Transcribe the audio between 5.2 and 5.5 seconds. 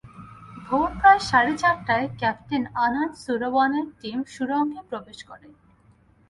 করে।